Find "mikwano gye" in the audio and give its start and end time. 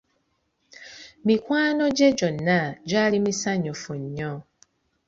1.25-2.09